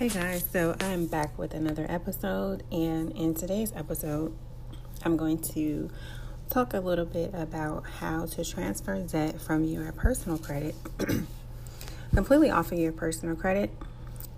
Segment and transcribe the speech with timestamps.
[0.00, 4.34] Hey guys, so I'm back with another episode, and in today's episode,
[5.04, 5.90] I'm going to
[6.48, 10.74] talk a little bit about how to transfer debt from your personal credit
[12.14, 13.70] completely off of your personal credit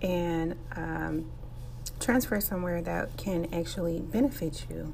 [0.01, 1.31] and um,
[1.97, 4.93] transfer somewhere that can actually benefit you.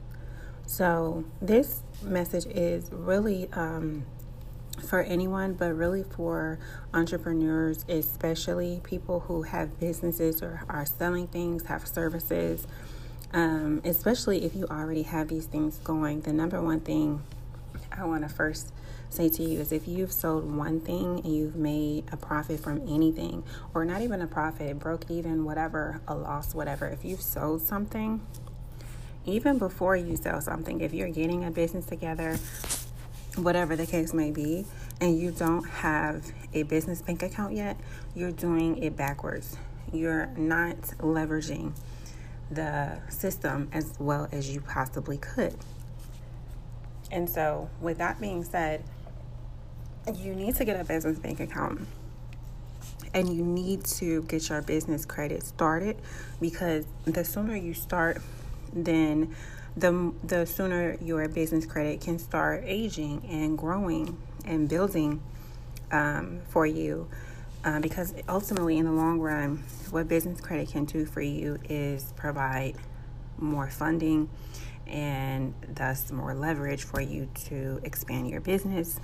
[0.68, 4.06] So, this message is really um,
[4.80, 6.60] for anyone, but really for
[6.94, 12.68] entrepreneurs, especially people who have businesses or are selling things, have services.
[13.32, 17.22] Um, especially if you already have these things going, the number one thing
[17.92, 18.74] I want to first
[19.10, 22.82] say to you is if you've sold one thing and you've made a profit from
[22.88, 27.62] anything, or not even a profit, broke even, whatever, a loss, whatever, if you've sold
[27.62, 28.22] something,
[29.26, 32.38] even before you sell something, if you're getting a business together,
[33.36, 34.66] whatever the case may be,
[35.02, 37.78] and you don't have a business bank account yet,
[38.16, 39.58] you're doing it backwards.
[39.92, 41.74] You're not leveraging
[42.52, 45.56] the system as well as you possibly could.
[47.12, 48.84] And so, with that being said,
[50.16, 51.88] you need to get a business bank account
[53.14, 55.98] and you need to get your business credit started
[56.40, 58.22] because the sooner you start,
[58.74, 59.36] then
[59.78, 65.22] the the sooner your business credit can start aging and growing and building
[65.92, 67.08] um, for you.
[67.64, 69.58] Uh, because ultimately, in the long run,
[69.92, 72.76] what business credit can do for you is provide
[73.38, 74.30] more funding
[74.88, 79.00] and thus more leverage for you to expand your business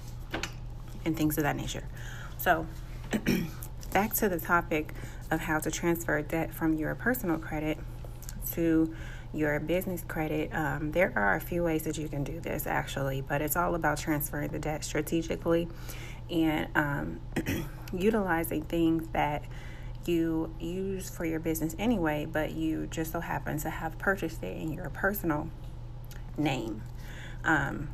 [1.04, 1.84] and things of that nature.
[2.38, 2.66] So,
[3.94, 4.94] back to the topic
[5.32, 7.78] of how to transfer debt from your personal credit
[8.54, 8.96] to
[9.34, 13.22] your business credit, um, there are a few ways that you can do this actually,
[13.22, 15.68] but it's all about transferring the debt strategically
[16.30, 17.20] and um,
[17.94, 19.44] utilizing things that
[20.06, 24.58] you use for your business anyway, but you just so happen to have purchased it
[24.58, 25.50] in your personal
[26.38, 26.84] name.
[27.44, 27.90] Um,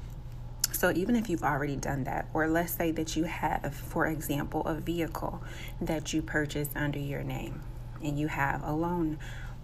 [0.71, 4.61] so even if you've already done that, or let's say that you have, for example,
[4.65, 5.43] a vehicle
[5.79, 7.61] that you purchased under your name
[8.03, 9.19] and you have a loan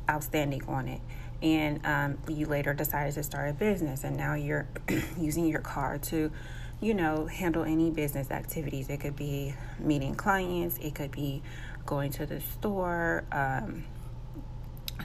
[0.10, 1.02] outstanding on it
[1.42, 4.68] and um, you later decided to start a business and now you're
[5.18, 6.32] using your car to
[6.80, 8.90] you know handle any business activities.
[8.90, 11.42] It could be meeting clients it could be
[11.86, 13.86] going to the store um,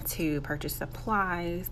[0.09, 1.71] to purchase supplies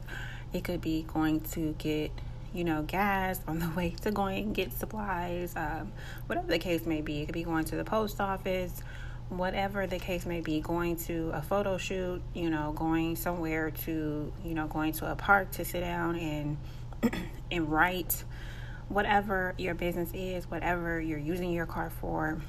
[0.53, 2.11] it could be going to get
[2.53, 5.93] you know gas on the way to going and get supplies um,
[6.27, 7.21] whatever the case may be.
[7.21, 8.83] It could be going to the post office
[9.31, 14.33] whatever the case may be, going to a photo shoot, you know, going somewhere to,
[14.45, 16.57] you know, going to a park to sit down and
[17.51, 18.25] and write,
[18.89, 22.41] whatever your business is, whatever you're using your car for.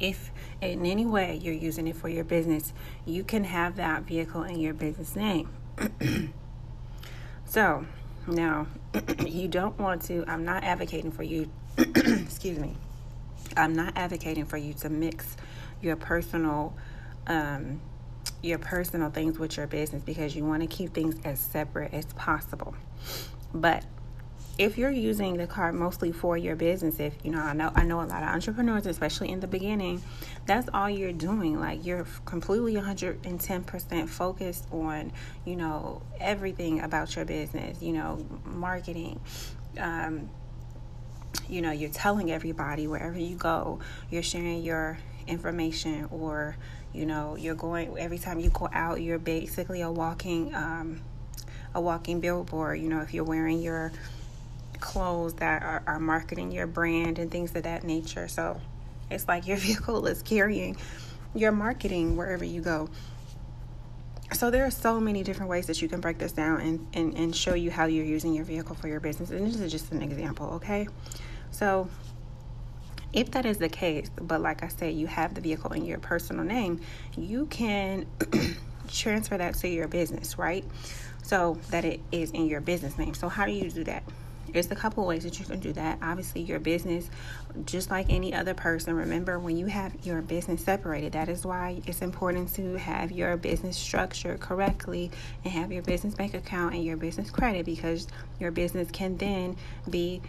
[0.00, 2.72] If in any way you're using it for your business,
[3.04, 5.48] you can have that vehicle in your business name.
[7.44, 7.86] so
[8.26, 8.66] now
[9.26, 12.76] you don't want to, I'm not advocating for you, excuse me
[13.56, 15.36] I'm not advocating for you to mix
[15.80, 16.74] your personal
[17.26, 17.80] um,
[18.42, 22.06] your personal things with your business because you want to keep things as separate as
[22.14, 22.74] possible.
[23.52, 23.84] But
[24.58, 27.84] if you're using the card mostly for your business, if you know, I know I
[27.84, 30.02] know a lot of entrepreneurs, especially in the beginning,
[30.46, 31.60] that's all you're doing.
[31.60, 35.12] Like you're completely 110% focused on,
[35.44, 39.20] you know, everything about your business, you know, marketing,
[39.78, 40.28] um,
[41.48, 43.78] you know you're telling everybody wherever you go
[44.10, 46.56] you're sharing your information or
[46.92, 51.00] you know you're going every time you go out you're basically a walking um,
[51.74, 53.92] a walking billboard you know if you're wearing your
[54.80, 58.28] clothes that are, are marketing your brand and things of that nature.
[58.28, 58.60] So
[59.10, 60.76] it's like your vehicle is carrying
[61.34, 62.88] your marketing wherever you go.
[64.32, 67.14] So there are so many different ways that you can break this down and, and,
[67.14, 69.30] and show you how you're using your vehicle for your business.
[69.30, 70.86] And this is just an example okay
[71.50, 71.88] so,
[73.12, 75.98] if that is the case, but like I said, you have the vehicle in your
[75.98, 76.80] personal name,
[77.16, 78.06] you can
[78.88, 80.64] transfer that to your business, right?
[81.22, 83.14] So that it is in your business name.
[83.14, 84.02] So, how do you do that?
[84.52, 85.98] There's a couple ways that you can do that.
[86.00, 87.10] Obviously, your business,
[87.66, 91.82] just like any other person, remember when you have your business separated, that is why
[91.86, 95.10] it's important to have your business structured correctly
[95.44, 98.06] and have your business bank account and your business credit because
[98.40, 99.56] your business can then
[99.90, 100.22] be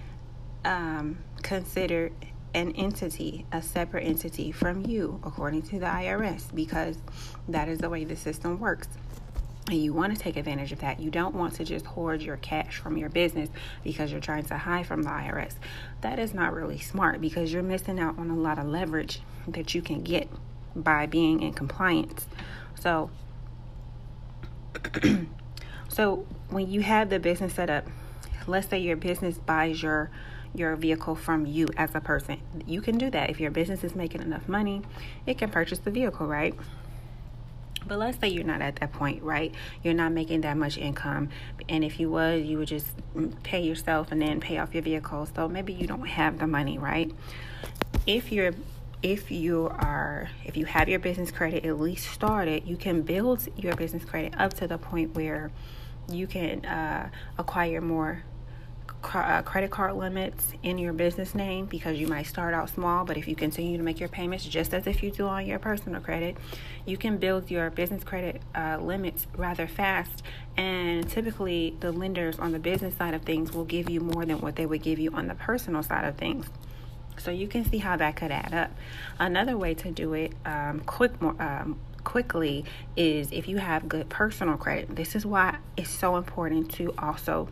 [0.65, 2.13] um, considered
[2.53, 6.97] an entity, a separate entity from you, according to the IRS, because
[7.47, 8.87] that is the way the system works.
[9.69, 10.99] And you want to take advantage of that.
[10.99, 13.49] You don't want to just hoard your cash from your business
[13.83, 15.53] because you're trying to hide from the IRS.
[16.01, 19.75] That is not really smart because you're missing out on a lot of leverage that
[19.75, 20.27] you can get
[20.75, 22.25] by being in compliance.
[22.79, 23.11] So,
[25.87, 27.85] so when you have the business set up,
[28.47, 30.09] let's say your business buys your
[30.53, 32.39] your vehicle from you as a person.
[32.65, 34.81] You can do that if your business is making enough money,
[35.25, 36.53] it can purchase the vehicle, right?
[37.87, 39.53] But let's say you're not at that point, right?
[39.83, 41.29] You're not making that much income.
[41.67, 42.87] And if you was, you would just
[43.43, 45.27] pay yourself and then pay off your vehicle.
[45.33, 47.11] So maybe you don't have the money, right?
[48.05, 48.53] If you're
[49.01, 53.47] if you are if you have your business credit at least started, you can build
[53.55, 55.51] your business credit up to the point where
[56.11, 58.23] you can uh, acquire more
[59.03, 63.17] uh, credit card limits in your business name because you might start out small, but
[63.17, 66.01] if you continue to make your payments just as if you do on your personal
[66.01, 66.37] credit,
[66.85, 70.23] you can build your business credit uh, limits rather fast.
[70.57, 74.41] And typically, the lenders on the business side of things will give you more than
[74.41, 76.45] what they would give you on the personal side of things.
[77.17, 78.71] So you can see how that could add up.
[79.19, 84.57] Another way to do it um, quick, um, quickly is if you have good personal
[84.57, 84.95] credit.
[84.95, 87.49] This is why it's so important to also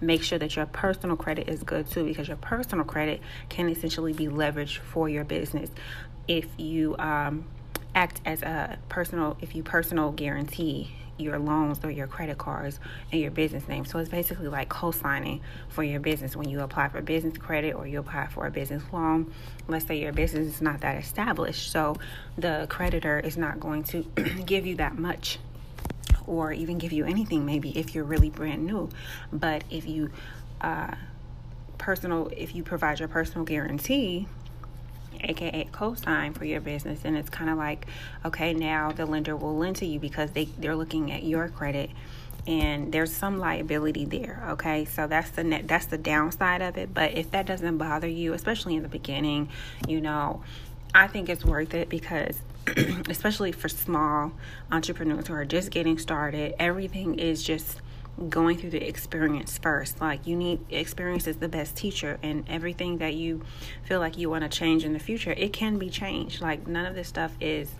[0.00, 4.12] make sure that your personal credit is good too, because your personal credit can essentially
[4.12, 5.70] be leveraged for your business.
[6.26, 7.46] If you um,
[7.94, 12.78] act as a personal, if you personal guarantee your loans or your credit cards
[13.12, 13.84] and your business name.
[13.84, 17.74] So it's basically like co signing for your business when you apply for business credit
[17.74, 19.32] or you apply for a business loan.
[19.66, 21.96] Let's say your business is not that established, so
[22.36, 24.02] the creditor is not going to
[24.46, 25.38] give you that much
[26.28, 28.88] or even give you anything maybe if you're really brand new.
[29.32, 30.10] But if you
[30.60, 30.94] uh,
[31.78, 34.26] personal if you provide your personal guarantee
[35.20, 37.86] aka co-sign for your business and it's kind of like
[38.24, 41.90] okay now the lender will lend to you because they they're looking at your credit
[42.46, 44.84] and there's some liability there okay?
[44.84, 46.94] So that's the net that's the downside of it.
[46.94, 49.48] But if that doesn't bother you especially in the beginning
[49.86, 50.42] you know
[50.94, 52.40] i think it's worth it because
[53.08, 54.32] especially for small
[54.70, 57.80] entrepreneurs who are just getting started, everything is just
[58.28, 60.00] going through the experience first.
[60.00, 63.44] Like you need experience is the best teacher and everything that you
[63.84, 66.40] feel like you want to change in the future, it can be changed.
[66.40, 67.70] Like none of this stuff is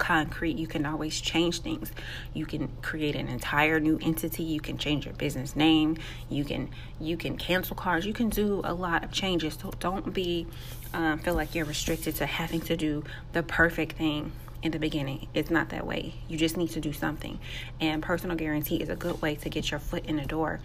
[0.00, 0.56] concrete.
[0.56, 1.92] You can always change things.
[2.34, 4.42] You can create an entire new entity.
[4.42, 5.98] You can change your business name.
[6.28, 8.04] You can you can cancel cards.
[8.04, 9.56] You can do a lot of changes.
[9.60, 10.48] So don't be
[10.92, 14.32] um, feel like you're restricted to having to do the perfect thing
[14.62, 15.28] in the beginning.
[15.34, 16.14] It's not that way.
[16.28, 17.38] You just need to do something.
[17.80, 20.60] And personal guarantee is a good way to get your foot in the door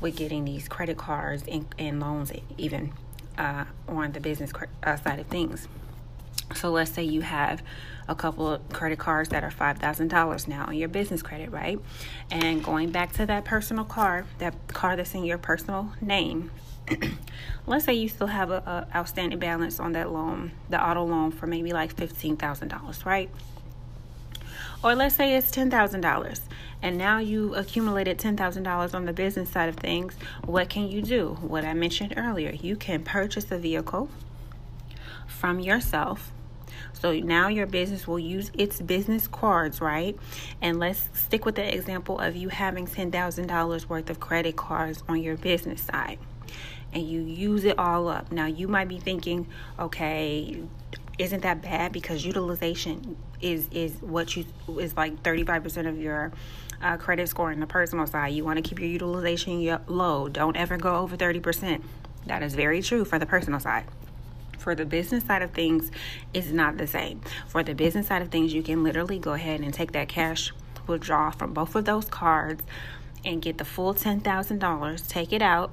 [0.00, 2.92] with getting these credit cards and, and loans, even
[3.38, 4.52] uh, on the business
[4.82, 5.68] uh, side of things.
[6.54, 7.62] So let's say you have
[8.08, 11.78] a couple of credit cards that are $5,000 now on your business credit, right?
[12.30, 16.50] And going back to that personal card, that card that's in your personal name,
[17.66, 21.30] let's say you still have a, a, outstanding balance on that loan, the auto loan
[21.30, 23.30] for maybe like $15,000, right?
[24.82, 26.40] Or let's say it's $10,000
[26.82, 30.14] and now you accumulated $10,000 on the business side of things.
[30.44, 31.38] What can you do?
[31.40, 34.10] What I mentioned earlier, you can purchase a vehicle
[35.26, 36.30] from yourself
[37.04, 40.16] so now your business will use its business cards, right?
[40.62, 45.20] And let's stick with the example of you having $10,000 worth of credit cards on
[45.20, 46.18] your business side
[46.94, 48.32] and you use it all up.
[48.32, 49.46] Now you might be thinking,
[49.78, 50.62] okay,
[51.18, 54.46] isn't that bad because utilization is is what you
[54.80, 56.32] is like 35% of your
[56.80, 58.32] uh, credit score in the personal side.
[58.32, 60.30] You want to keep your utilization low.
[60.30, 61.82] Don't ever go over 30%.
[62.24, 63.84] That is very true for the personal side
[64.64, 65.90] for the business side of things
[66.32, 67.20] is not the same.
[67.48, 70.52] For the business side of things, you can literally go ahead and take that cash
[70.86, 72.64] withdraw from both of those cards
[73.26, 75.70] and get the full $10,000, take it out,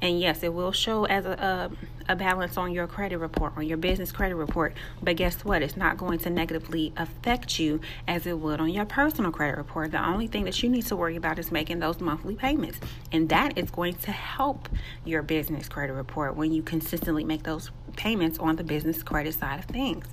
[0.00, 1.70] and yes, it will show as a,
[2.08, 4.74] a, a, balance on your credit report, on your business credit report.
[5.02, 5.62] But guess what?
[5.62, 9.92] It's not going to negatively affect you as it would on your personal credit report.
[9.92, 12.80] The only thing that you need to worry about is making those monthly payments.
[13.12, 14.68] And that is going to help
[15.04, 19.58] your business credit report when you consistently make those payments on the business credit side
[19.58, 20.06] of things.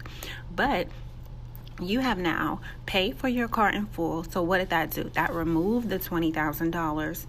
[0.55, 0.87] But
[1.81, 4.23] you have now paid for your car in full.
[4.23, 5.03] So what did that do?
[5.13, 7.25] That removed the $20,000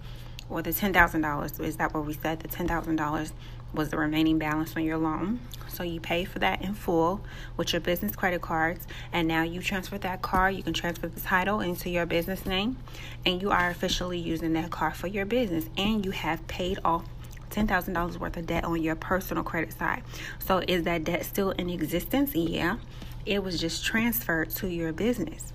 [0.49, 1.59] or the $10,000.
[1.61, 2.41] Is that what we said?
[2.41, 3.31] The $10,000
[3.73, 5.39] was the remaining balance on your loan.
[5.69, 7.21] So you pay for that in full
[7.55, 8.85] with your business credit cards.
[9.13, 10.51] And now you transfer that car.
[10.51, 12.77] You can transfer the title into your business name.
[13.25, 15.65] And you are officially using that car for your business.
[15.77, 17.05] And you have paid off
[17.51, 20.03] $10,000 worth of debt on your personal credit side.
[20.39, 22.35] So is that debt still in existence?
[22.35, 22.77] Yeah.
[23.25, 25.53] It was just transferred to your business.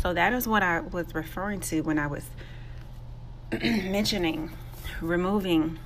[0.00, 2.24] So that is what I was referring to when I was
[3.62, 4.50] mentioning
[5.00, 5.78] removing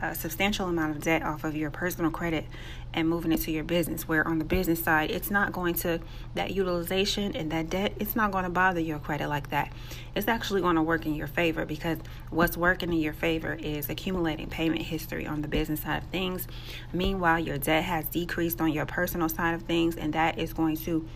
[0.00, 2.46] a substantial amount of debt off of your personal credit
[2.92, 6.00] and moving it to your business where on the business side it's not going to
[6.34, 9.72] that utilization and that debt it's not going to bother your credit like that.
[10.14, 11.98] It's actually going to work in your favor because
[12.30, 16.46] what's working in your favor is accumulating payment history on the business side of things.
[16.92, 20.76] Meanwhile your debt has decreased on your personal side of things and that is going
[20.78, 21.08] to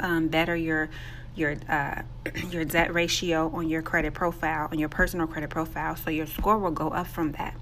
[0.00, 0.88] um, better your
[1.34, 2.02] your uh,
[2.50, 6.58] your debt ratio on your credit profile on your personal credit profile so your score
[6.58, 7.54] will go up from that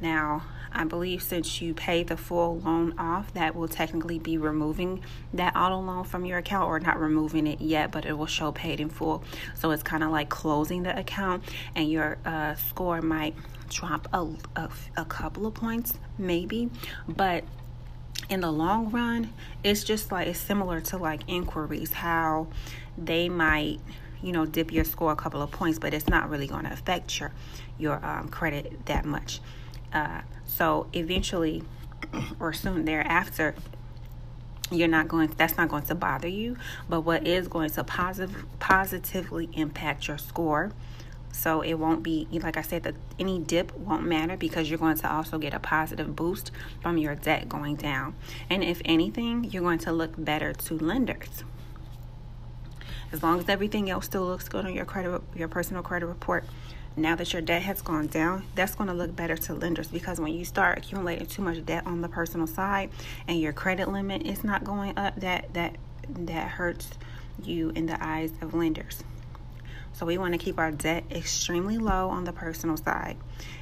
[0.00, 0.42] now
[0.76, 5.02] I believe since you pay the full loan off, that will technically be removing
[5.32, 8.52] that auto loan from your account, or not removing it yet, but it will show
[8.52, 9.24] paid in full.
[9.54, 13.34] So it's kind of like closing the account, and your uh, score might
[13.70, 14.68] drop a, a,
[14.98, 16.70] a couple of points, maybe,
[17.08, 17.44] but
[18.28, 19.32] in the long run,
[19.64, 22.48] it's just like it's similar to like inquiries, how
[22.98, 23.78] they might
[24.22, 26.72] you know dip your score a couple of points but it's not really going to
[26.72, 27.32] affect your
[27.78, 29.40] your um, credit that much.
[29.92, 31.62] Uh, so eventually
[32.40, 33.54] or soon thereafter,
[34.70, 36.56] you're not going that's not going to bother you
[36.88, 40.72] but what is going to positive positively impact your score
[41.30, 44.96] so it won't be like i said that any dip won't matter because you're going
[44.96, 46.50] to also get a positive boost
[46.80, 48.14] from your debt going down.
[48.48, 51.44] And if anything you're going to look better to lenders
[53.12, 56.44] as long as everything else still looks good on your credit your personal credit report
[56.96, 60.18] now that your debt has gone down, that's going to look better to lenders because
[60.18, 62.90] when you start accumulating too much debt on the personal side
[63.28, 65.76] and your credit limit is not going up, that that
[66.08, 66.88] that hurts
[67.42, 69.04] you in the eyes of lenders.
[69.92, 73.16] So we want to keep our debt extremely low on the personal side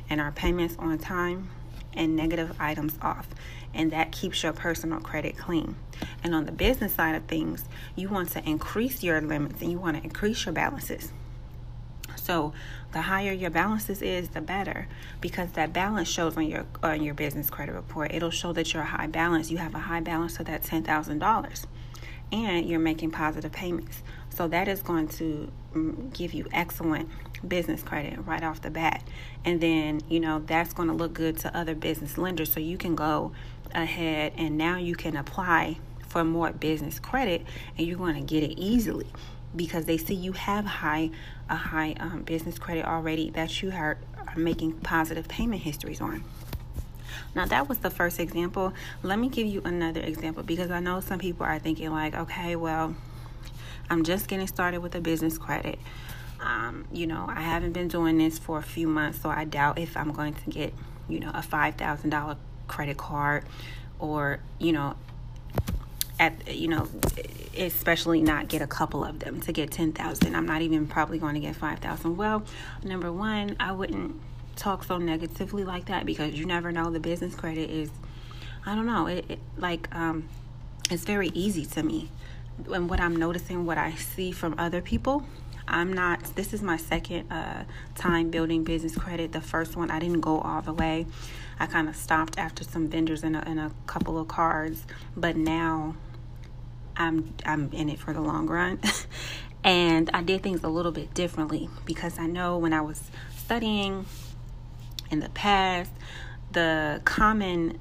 [0.09, 1.51] and our payments on time
[1.97, 3.29] and negative items off.
[3.73, 5.77] And that keeps your personal credit clean.
[6.23, 7.65] And on the business side of things,
[7.97, 11.13] you want to increase your limits and you want to increase your balances.
[12.17, 12.53] So
[12.93, 14.89] the higher your balances is, the better
[15.21, 18.15] because that balance shows on your on your business credit report.
[18.15, 19.51] It'll show that you're a high balance.
[19.51, 21.67] You have a high balance of that ten thousand dollars,
[22.33, 24.03] and you're making positive payments.
[24.31, 27.09] So that is going to mm, give you excellent
[27.45, 29.03] business credit right off the bat.
[29.45, 32.53] And then, you know, that's going to look good to other business lenders.
[32.53, 33.33] So you can go
[33.75, 37.45] ahead and now you can apply for more business credit
[37.77, 39.07] and you're going to get it easily
[39.57, 41.11] because they see you have high
[41.49, 46.25] a high um, business credit already that you are, are making positive payment histories on.
[47.35, 48.73] Now, that was the first example.
[49.03, 52.57] Let me give you another example because I know some people are thinking, like, okay,
[52.57, 52.95] well,
[53.91, 55.79] I'm just getting started with a business credit.
[56.41, 59.79] Um, you know, I haven't been doing this for a few months, so I doubt
[59.79, 60.75] if I'm going to get,
[61.09, 62.37] you know, a $5,000
[62.69, 63.45] credit card
[63.99, 64.97] or, you know,
[66.21, 66.87] at you know
[67.57, 71.35] especially not get a couple of them to get 10,000 I'm not even probably going
[71.35, 72.45] to get 5,000 well
[72.85, 74.21] number 1 I wouldn't
[74.57, 76.91] talk so negatively like that because you never know.
[76.91, 77.91] The business credit is
[78.65, 80.29] I don't know it, it like um
[80.91, 82.11] it's very easy to me.
[82.73, 85.27] And what I'm noticing what I see from other people
[85.67, 89.99] I'm not this is my second uh, time building business credit the first one I
[89.99, 91.07] didn't go all the way
[91.59, 94.85] I kind of stopped after some vendors and a, and a couple of cards,
[95.17, 95.95] but now
[96.97, 98.81] I'm I'm in it for the long run.
[99.65, 104.07] and I did things a little bit differently because I know when I was studying
[105.11, 105.93] in the past,
[106.53, 107.79] the common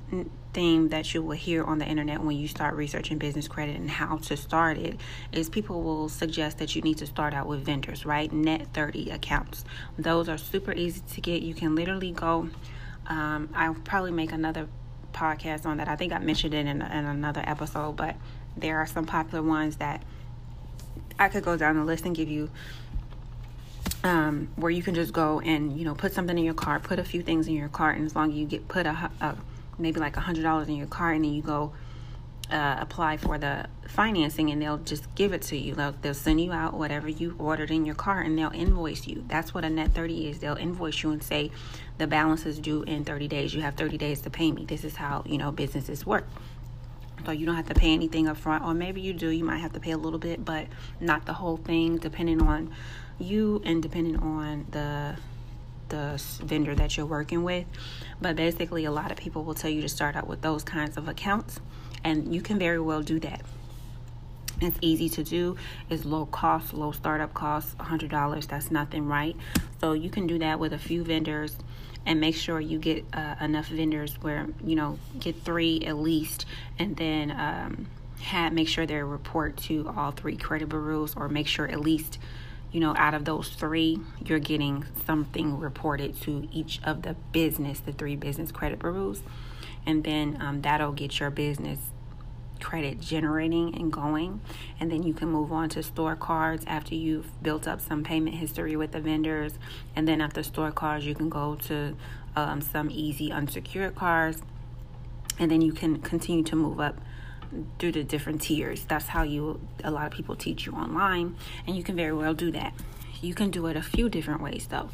[0.54, 3.90] thing that you will hear on the internet when you start researching business credit and
[3.90, 5.00] how to start it
[5.32, 8.32] is people will suggest that you need to start out with vendors, right?
[8.32, 9.66] Net 30 accounts.
[9.98, 11.42] Those are super easy to get.
[11.42, 12.50] You can literally go
[13.08, 14.68] um, I'll probably make another
[15.14, 15.88] podcast on that.
[15.88, 18.16] I think I mentioned it in, in another episode, but
[18.56, 20.04] there are some popular ones that
[21.20, 22.50] I could go down the list and give you
[24.04, 27.00] um, where you can just go and you know put something in your cart, put
[27.00, 29.36] a few things in your cart, and as long as you get put a, a
[29.78, 31.74] maybe like a hundred dollars in your cart, and then you go
[32.52, 35.74] uh, apply for the financing and they'll just give it to you.
[35.76, 39.24] They'll, they'll send you out whatever you ordered in your car and they'll invoice you.
[39.28, 40.40] That's what a net 30 is.
[40.40, 41.52] They'll invoice you and say
[41.98, 43.54] the balance is due in 30 days.
[43.54, 44.66] You have 30 days to pay me.
[44.66, 46.28] This is how, you know, businesses work.
[47.26, 49.30] So you don't have to pay anything up front or maybe you do.
[49.30, 50.68] You might have to pay a little bit, but
[51.00, 52.74] not the whole thing depending on
[53.20, 55.16] you and depending on the
[55.94, 57.66] the vendor that you're working with.
[58.20, 60.98] But basically, a lot of people will tell you to start out with those kinds
[60.98, 61.60] of accounts
[62.04, 63.42] and you can very well do that.
[64.62, 65.58] It's easy to do.
[65.90, 68.48] It's low cost, low startup cost, $100.
[68.48, 69.36] That's nothing, right?
[69.80, 71.56] So you can do that with a few vendors
[72.06, 76.46] and make sure you get uh, enough vendors where, you know, get three at least
[76.80, 77.88] and then um,
[78.22, 82.20] have, make sure they report to all three credit bureaus or make sure at least
[82.74, 87.80] you know, out of those three, you're getting something reported to each of the business,
[87.80, 89.22] the three business credit bureaus.
[89.86, 91.80] And then um, that'll get your business
[92.60, 94.42] credit generating and going.
[94.80, 98.38] And then you can move on to store cards after you've built up some payment
[98.38, 99.54] history with the vendors.
[99.96, 101.96] And then after store cards, you can go to
[102.36, 104.42] um, some easy unsecured cards.
[105.38, 107.00] And then you can continue to move up
[107.80, 108.86] through the different tiers.
[108.86, 111.36] That's how you a lot of people teach you online,
[111.68, 112.74] and you can very well do that.
[113.22, 114.90] You can do it a few different ways though.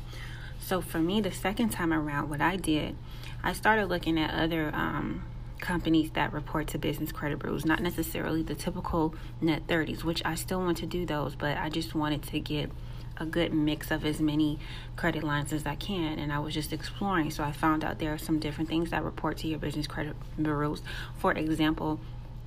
[0.59, 2.95] So for me, the second time around, what I did,
[3.41, 5.23] I started looking at other um,
[5.59, 10.35] companies that report to business credit bureaus, not necessarily the typical net 30s, which I
[10.35, 12.69] still want to do those, but I just wanted to get
[13.17, 14.59] a good mix of as many
[14.95, 16.19] credit lines as I can.
[16.19, 17.31] And I was just exploring.
[17.31, 20.15] So I found out there are some different things that report to your business credit
[20.41, 20.81] bureaus.
[21.17, 21.99] For example,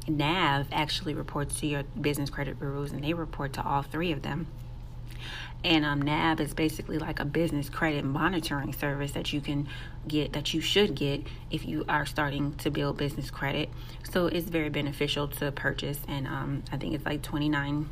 [0.09, 4.23] NAV actually reports to your business credit bureaus, and they report to all three of
[4.23, 4.47] them.
[5.65, 9.69] And um, NAV is basically like a business credit monitoring service that you can
[10.09, 13.69] get, that you should get if you are starting to build business credit.
[14.11, 17.89] So it's very beneficial to purchase, and um, I think it's like 29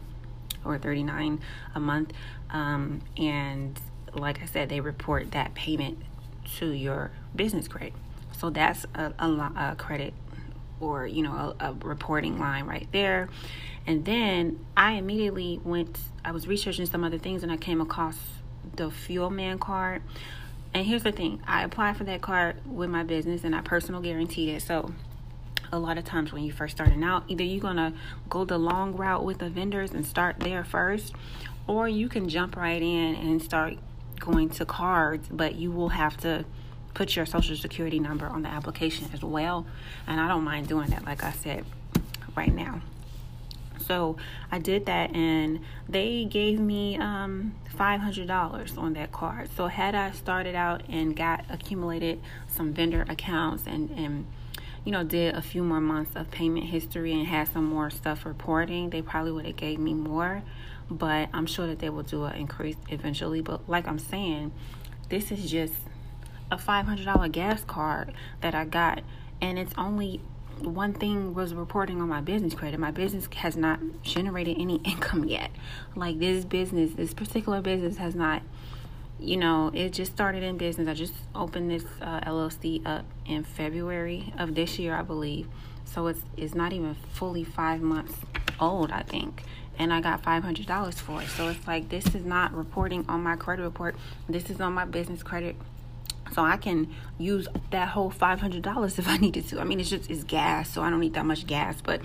[0.65, 1.41] or 39
[1.75, 2.13] a month.
[2.51, 3.79] Um, and
[4.15, 5.99] like I said, they report that payment
[6.57, 7.93] to your business credit.
[8.37, 10.13] So that's a, a, a credit
[10.81, 13.29] or you know a, a, reporting line right there.
[13.87, 18.19] And then i immediately went i was researching some other things and i came across
[18.77, 20.03] the Fuelman card.
[20.73, 24.01] And here's the thing i applied for that card with my business and i personal
[24.01, 24.63] guaranteed it.
[24.63, 24.93] So
[25.73, 27.95] a lot of times when you first starting out either you're gonna
[28.29, 31.15] go the long route with the vendors and start there first
[31.67, 33.75] or you can jump right in and start
[34.19, 36.45] going to cards but you will have to
[36.95, 39.67] put your social security number on the application as well.
[40.07, 41.65] And I don't mind doing that, like I said,
[42.37, 42.83] right now.
[43.91, 44.17] So
[44.53, 49.49] I did that, and they gave me um, $500 on that card.
[49.57, 54.27] So had I started out and got accumulated some vendor accounts and and
[54.85, 58.25] you know did a few more months of payment history and had some more stuff
[58.25, 60.43] reporting, they probably would have gave me more.
[60.91, 63.41] But I'm sure that they will do an increase eventually.
[63.41, 64.53] But like I'm saying,
[65.09, 65.75] this is just
[66.51, 69.03] a $500 gas card that I got,
[69.41, 70.21] and it's only
[70.59, 72.79] one thing was reporting on my business credit.
[72.79, 75.51] My business has not generated any income yet.
[75.95, 78.43] Like this business, this particular business has not,
[79.19, 80.89] you know, it just started in business.
[80.89, 85.49] I just opened this uh, LLC up in February of this year, I believe.
[85.85, 88.15] So it's it's not even fully five months
[88.61, 89.43] old, I think.
[89.79, 91.29] And I got five hundred dollars for it.
[91.29, 93.97] So it's like this is not reporting on my credit report.
[94.29, 95.57] This is on my business credit
[96.33, 99.61] so I can use that whole five hundred dollars if I needed to.
[99.61, 101.81] I mean, it's just it's gas, so I don't need that much gas.
[101.81, 102.01] But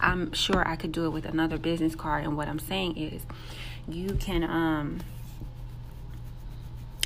[0.00, 2.24] I'm sure I could do it with another business card.
[2.24, 3.22] And what I'm saying is,
[3.88, 5.00] you can um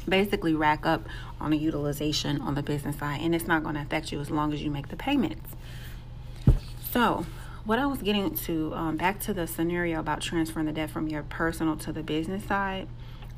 [0.09, 1.07] basically rack up
[1.41, 4.31] on the utilization on the business side, and it's not going to affect you as
[4.31, 5.51] long as you make the payments.
[6.91, 7.27] So,
[7.65, 11.09] what I was getting to um, back to the scenario about transferring the debt from
[11.09, 12.87] your personal to the business side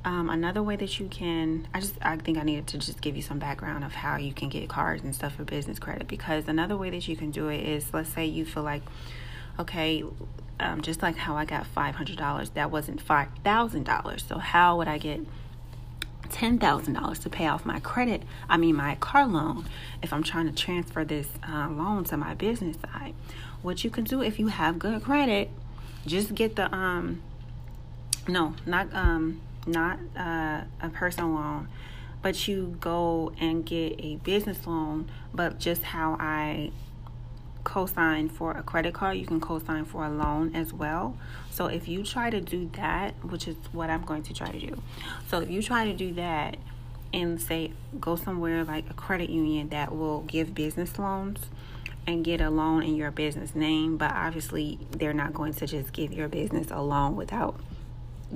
[0.06, 3.16] um, another way that you can, I just, I think I needed to just give
[3.16, 6.46] you some background of how you can get cards and stuff for business credit because
[6.46, 8.82] another way that you can do it is, let's say you feel like,
[9.58, 10.04] okay,
[10.60, 14.28] um, just like how I got $500, that wasn't $5,000.
[14.28, 15.26] So how would I get
[16.28, 19.64] $10,000 to pay off my credit, I mean, my car loan,
[20.02, 23.14] if I'm trying to transfer this uh, loan to my business side?
[23.60, 25.50] What you can do if you have good credit,
[26.06, 27.22] just get the, um,
[28.28, 31.68] no, not, um, not uh, a personal loan,
[32.22, 36.72] but you go and get a business loan, but just how I
[37.64, 41.16] co-sign for a credit card, you can co-sign for a loan as well.
[41.50, 44.58] So if you try to do that, which is what I'm going to try to
[44.58, 44.80] do.
[45.28, 46.56] So if you try to do that
[47.12, 51.40] and say go somewhere like a credit union that will give business loans
[52.06, 55.92] and get a loan in your business name, but obviously they're not going to just
[55.92, 57.58] give your business a loan without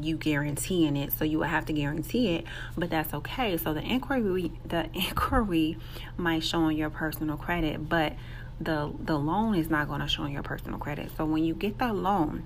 [0.00, 2.44] you guaranteeing it so you will have to guarantee it
[2.76, 3.56] but that's okay.
[3.56, 5.78] So the inquiry the inquiry
[6.16, 8.14] might show on your personal credit but
[8.60, 11.10] the the loan is not going to show on your personal credit.
[11.16, 12.44] So when you get that loan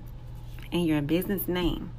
[0.71, 1.91] in your business name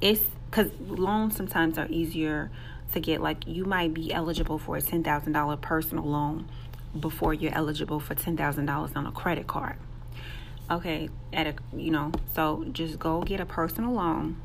[0.00, 2.50] it's because loans sometimes are easier
[2.92, 6.48] to get like you might be eligible for a $10000 personal loan
[6.98, 9.76] before you're eligible for $10000 on a credit card
[10.70, 14.40] okay at a you know so just go get a personal loan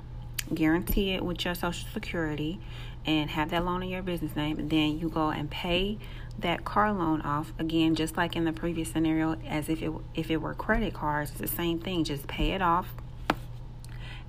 [0.54, 2.60] guarantee it with your social security
[3.06, 5.98] and have that loan in your business name then you go and pay
[6.40, 10.30] that car loan off again just like in the previous scenario as if it if
[10.32, 12.88] it were credit cards it's the same thing just pay it off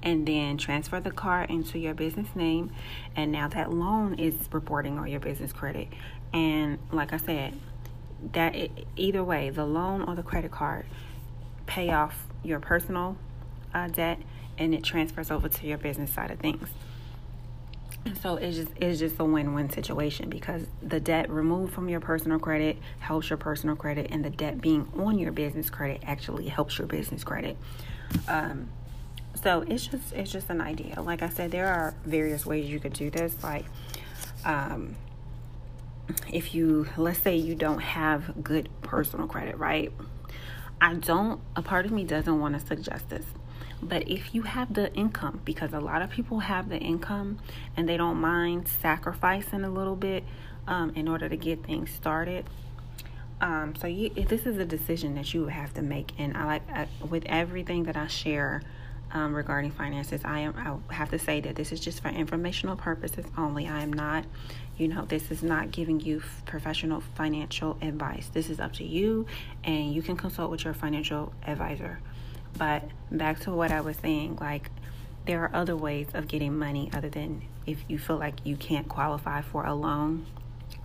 [0.04, 2.70] and then transfer the car into your business name.
[3.16, 5.88] And now that loan is reporting on your business credit.
[6.33, 7.59] And like I said,
[8.33, 8.54] that
[8.96, 10.87] either way, the loan or the credit card
[11.66, 13.16] pay off your personal
[13.72, 14.18] uh, debt
[14.59, 16.68] and it transfers over to your business side of things.
[18.20, 22.38] So it's just it's just a win-win situation because the debt removed from your personal
[22.38, 26.79] credit helps your personal credit, and the debt being on your business credit actually helps
[26.79, 27.57] your business credit.
[28.29, 28.68] Um,
[29.42, 31.00] so it's just it's just an idea.
[31.00, 33.42] Like I said, there are various ways you could do this.
[33.42, 33.64] Like,
[34.44, 34.96] um,
[36.31, 39.90] if you let's say you don't have good personal credit, right?
[40.80, 41.40] I don't.
[41.56, 43.24] A part of me doesn't want to suggest this
[43.84, 47.38] but if you have the income, because a lot of people have the income
[47.76, 50.24] and they don't mind sacrificing a little bit
[50.66, 52.46] um, in order to get things started.
[53.40, 56.44] Um, so you, this is a decision that you would have to make, and I
[56.46, 58.62] like I, with everything that I share
[59.12, 60.22] um, regarding finances.
[60.24, 63.68] I am I have to say that this is just for informational purposes only.
[63.68, 64.24] I am not,
[64.76, 68.28] you know, this is not giving you professional financial advice.
[68.32, 69.26] This is up to you,
[69.62, 72.00] and you can consult with your financial advisor.
[72.56, 74.70] But back to what I was saying, like
[75.26, 78.88] there are other ways of getting money other than if you feel like you can't
[78.88, 80.26] qualify for a loan.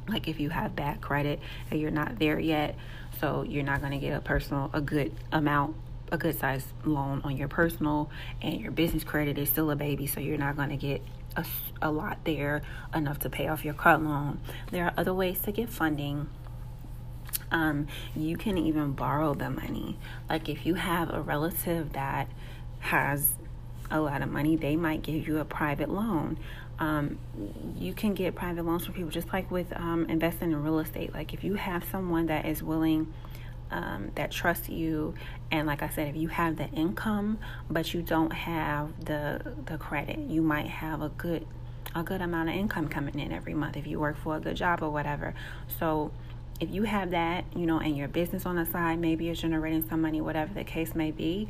[0.07, 2.75] Like if you have bad credit and you're not there yet,
[3.19, 5.75] so you're not going to get a personal, a good amount,
[6.11, 8.09] a good size loan on your personal,
[8.41, 11.01] and your business credit is still a baby, so you're not going to get
[11.39, 11.45] a,
[11.81, 12.61] a lot there
[12.93, 14.39] enough to pay off your car loan.
[14.71, 16.29] There are other ways to get funding
[17.51, 19.97] um, you can even borrow the money.
[20.29, 22.27] Like if you have a relative that
[22.79, 23.33] has
[23.91, 26.37] a lot of money, they might give you a private loan.
[26.77, 27.19] Um,
[27.77, 31.13] you can get private loans from people just like with um, investing in real estate.
[31.13, 33.13] Like if you have someone that is willing,
[33.71, 35.13] um, that trust you,
[35.51, 39.77] and like I said, if you have the income but you don't have the the
[39.77, 41.45] credit, you might have a good
[41.95, 44.55] a good amount of income coming in every month if you work for a good
[44.55, 45.33] job or whatever.
[45.79, 46.11] So
[46.59, 49.87] if you have that, you know, and your business on the side, maybe you're generating
[49.87, 51.47] some money, whatever the case may be,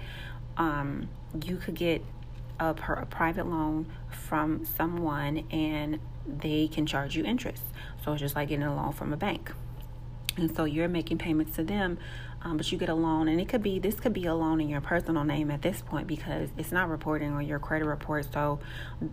[0.57, 1.09] um,
[1.43, 2.03] you could get
[2.59, 7.63] a, a private loan from someone and they can charge you interest.
[8.03, 9.51] So it's just like getting a loan from a bank.
[10.39, 11.97] And so you're making payments to them,
[12.41, 14.61] um, but you get a loan, and it could be this could be a loan
[14.61, 18.31] in your personal name at this point because it's not reporting on your credit report.
[18.31, 18.59] So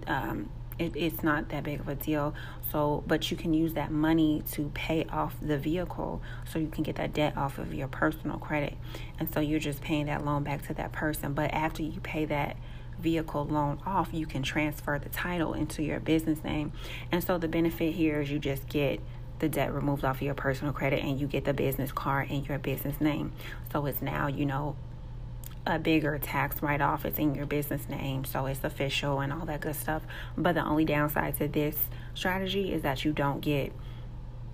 [0.06, 2.34] um, it, it's not that big of a deal.
[2.70, 6.84] So, but you can use that money to pay off the vehicle so you can
[6.84, 8.74] get that debt off of your personal credit.
[9.18, 11.32] And so you're just paying that loan back to that person.
[11.32, 12.56] But after you pay that
[12.98, 16.72] vehicle loan off, you can transfer the title into your business name.
[17.10, 19.00] And so the benefit here is you just get
[19.38, 22.44] the debt removed off of your personal credit and you get the business card in
[22.44, 23.32] your business name.
[23.72, 24.76] So it's now, you know,
[25.66, 27.04] a bigger tax write off.
[27.04, 30.02] It's in your business name, so it's official and all that good stuff.
[30.36, 31.76] But the only downside to this
[32.14, 33.72] strategy is that you don't get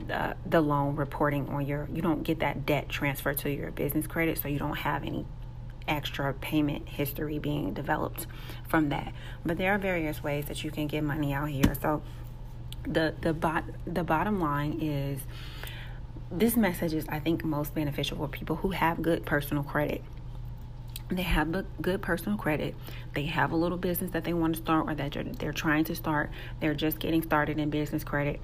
[0.07, 4.07] the, the loan reporting on your, you don't get that debt transferred to your business
[4.07, 5.27] credit, so you don't have any
[5.87, 8.27] extra payment history being developed
[8.69, 9.13] from that.
[9.45, 11.75] But there are various ways that you can get money out here.
[11.81, 12.03] So
[12.85, 15.21] the the bot the bottom line is
[16.31, 20.03] this message is I think most beneficial for people who have good personal credit.
[21.09, 22.75] They have good personal credit.
[23.13, 25.95] They have a little business that they want to start or that they're trying to
[25.95, 26.31] start.
[26.61, 28.41] They're just getting started in business credit.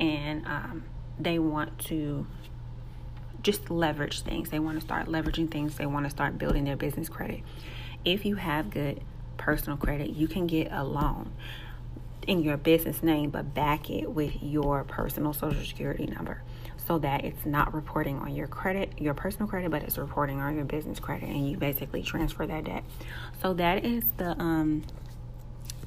[0.00, 0.84] And um,
[1.20, 2.26] they want to
[3.42, 4.50] just leverage things.
[4.50, 5.76] They want to start leveraging things.
[5.76, 7.42] They want to start building their business credit.
[8.04, 9.02] If you have good
[9.40, 11.32] personal credit you can get a loan
[12.26, 16.42] in your business name but back it with your personal social security number
[16.90, 20.56] so that it's not reporting on your credit, your personal credit, but it's reporting on
[20.56, 22.82] your business credit, and you basically transfer that debt.
[23.40, 24.82] So that is the um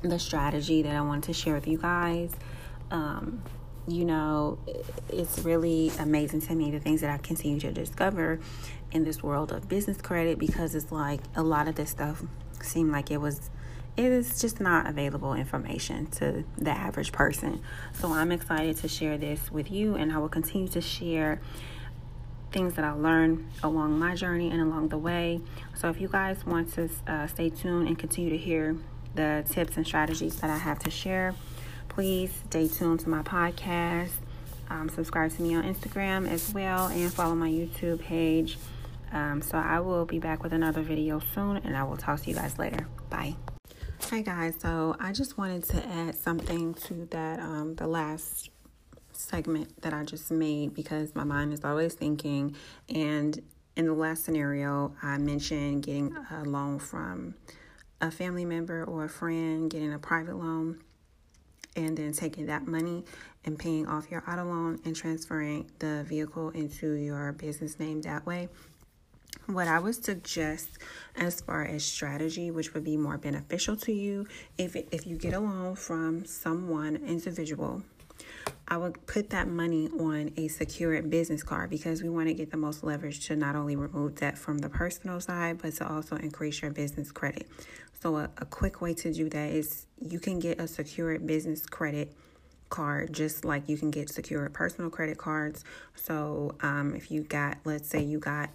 [0.02, 2.32] the strategy that I wanted to share with you guys.
[2.90, 3.42] Um,
[3.86, 4.60] you know,
[5.10, 8.40] it's really amazing to me the things that I continue to discover
[8.94, 12.24] in this world of business credit because it's like a lot of this stuff
[12.62, 13.50] seemed like it was
[13.96, 17.62] it is just not available information to the average person.
[17.94, 21.40] So I'm excited to share this with you, and I will continue to share
[22.52, 25.42] things that I learned along my journey and along the way.
[25.76, 28.76] So if you guys want to uh, stay tuned and continue to hear
[29.16, 31.36] the tips and strategies that I have to share,
[31.90, 34.12] please stay tuned to my podcast.
[34.70, 38.58] Um, subscribe to me on Instagram as well, and follow my YouTube page.
[39.12, 42.30] Um, so I will be back with another video soon, and I will talk to
[42.30, 42.88] you guys later.
[43.12, 43.36] Bye.
[44.10, 48.52] Hi guys, so I just wanted to add something to that um, the last
[49.12, 52.56] segment that I just made because my mind is always thinking.
[52.94, 53.42] And
[53.76, 57.34] in the last scenario, I mentioned getting a loan from
[58.02, 60.84] a family member or a friend getting a private loan
[61.76, 63.06] and then taking that money
[63.46, 68.26] and paying off your auto loan and transferring the vehicle into your business name that
[68.26, 68.50] way.
[69.48, 70.70] What I would suggest
[71.18, 74.26] as far as strategy, which would be more beneficial to you,
[74.58, 77.84] if if you get a loan from someone individual,
[78.70, 82.52] I would put that money on a secured business card because we want to get
[82.52, 86.16] the most leverage to not only remove debt from the personal side, but to also
[86.16, 87.48] increase your business credit.
[88.02, 91.66] So, a, a quick way to do that is you can get a secured business
[91.66, 92.16] credit
[92.70, 95.66] card just like you can get secured personal credit cards.
[95.96, 98.50] So, um, if you got, let's say, you got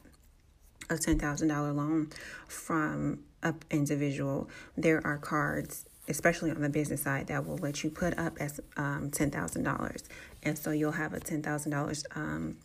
[0.90, 2.10] a $10,000 loan
[2.46, 7.90] from an individual, there are cards especially on the business side, that will let you
[7.90, 10.02] put up as um, $10,000.
[10.42, 12.56] And so you'll have a $10,000 um,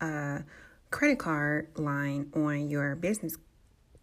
[0.00, 0.38] uh,
[0.90, 3.36] credit card line on your business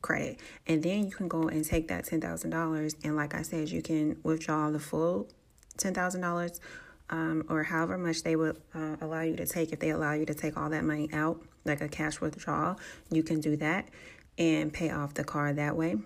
[0.02, 0.40] credit.
[0.68, 2.96] And then you can go and take that $10,000.
[3.04, 5.30] And like I said, you can withdraw the full
[5.78, 6.60] $10,000
[7.12, 9.72] um, or however much they would uh, allow you to take.
[9.72, 12.80] If they allow you to take all that money out, like a cash withdrawal,
[13.12, 13.90] you can do that
[14.38, 15.98] and pay off the car that way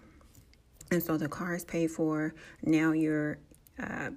[0.92, 2.34] and so the car is paid for.
[2.64, 3.38] Now you're
[3.82, 4.12] uh,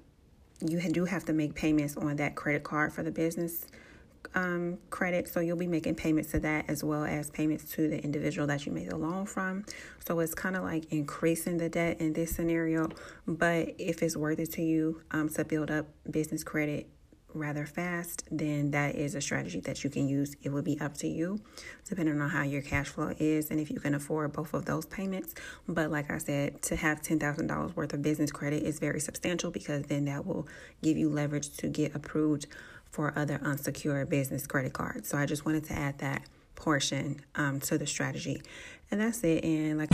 [0.61, 3.66] you do have to make payments on that credit card for the business
[4.35, 5.29] um, credit.
[5.29, 8.67] So you'll be making payments to that as well as payments to the individual that
[8.67, 9.65] you made the loan from.
[10.07, 12.89] So it's kind of like increasing the debt in this scenario.
[13.27, 16.89] But if it's worth it to you um, to build up business credit
[17.35, 20.35] rather fast, then that is a strategy that you can use.
[20.43, 21.41] It will be up to you,
[21.85, 24.87] depending on how your cash flow is and if you can afford both of those
[24.87, 25.35] payments.
[25.69, 29.85] But like I said, to have $10,000 worth of business credit is very substantial because
[29.85, 30.49] then that will
[30.83, 32.47] give you leverage to get approved
[32.90, 35.09] for other unsecured business credit cards.
[35.09, 36.22] So I just wanted to add that
[36.55, 38.42] portion um, to the strategy.
[38.90, 39.44] And that's it.
[39.44, 39.90] And like.